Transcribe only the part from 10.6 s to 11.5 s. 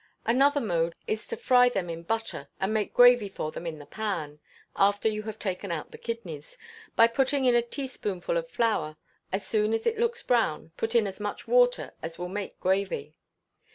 put in as much